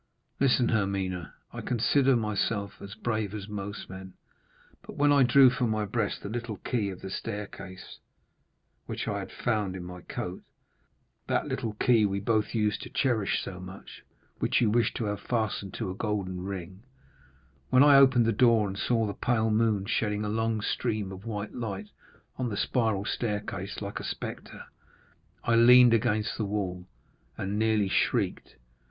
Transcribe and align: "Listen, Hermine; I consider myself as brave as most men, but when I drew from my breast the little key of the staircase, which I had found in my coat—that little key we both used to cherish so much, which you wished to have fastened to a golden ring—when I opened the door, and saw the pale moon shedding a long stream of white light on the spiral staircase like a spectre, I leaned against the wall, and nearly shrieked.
"Listen, 0.39 0.69
Hermine; 0.69 1.29
I 1.53 1.61
consider 1.61 2.15
myself 2.15 2.81
as 2.81 2.95
brave 2.95 3.35
as 3.35 3.47
most 3.47 3.87
men, 3.87 4.13
but 4.81 4.95
when 4.97 5.11
I 5.11 5.21
drew 5.21 5.51
from 5.51 5.69
my 5.69 5.85
breast 5.85 6.23
the 6.23 6.27
little 6.29 6.57
key 6.57 6.89
of 6.89 7.01
the 7.01 7.11
staircase, 7.11 7.99
which 8.87 9.07
I 9.07 9.19
had 9.19 9.31
found 9.31 9.75
in 9.75 9.83
my 9.83 10.01
coat—that 10.01 11.45
little 11.47 11.73
key 11.73 12.07
we 12.07 12.19
both 12.19 12.55
used 12.55 12.81
to 12.81 12.89
cherish 12.89 13.43
so 13.43 13.59
much, 13.59 14.01
which 14.39 14.59
you 14.59 14.71
wished 14.71 14.95
to 14.97 15.05
have 15.05 15.19
fastened 15.19 15.75
to 15.75 15.91
a 15.91 15.95
golden 15.95 16.41
ring—when 16.45 17.83
I 17.83 17.97
opened 17.97 18.25
the 18.25 18.31
door, 18.31 18.67
and 18.67 18.75
saw 18.79 19.05
the 19.05 19.13
pale 19.13 19.51
moon 19.51 19.85
shedding 19.85 20.25
a 20.25 20.29
long 20.29 20.61
stream 20.61 21.11
of 21.11 21.25
white 21.27 21.53
light 21.53 21.89
on 22.37 22.49
the 22.49 22.57
spiral 22.57 23.05
staircase 23.05 23.83
like 23.83 23.99
a 23.99 24.03
spectre, 24.03 24.63
I 25.43 25.53
leaned 25.53 25.93
against 25.93 26.39
the 26.39 26.45
wall, 26.45 26.87
and 27.37 27.59
nearly 27.59 27.87
shrieked. 27.87 28.55